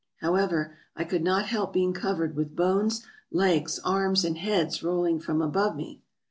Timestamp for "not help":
1.21-1.73